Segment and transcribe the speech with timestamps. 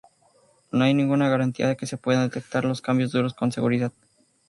[0.71, 3.93] No hay ninguna garantía de que se puedan detectar los cambios duros con seguridad.